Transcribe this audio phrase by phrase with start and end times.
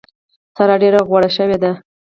[0.55, 1.71] سارا ډېره غوړه شوې ده.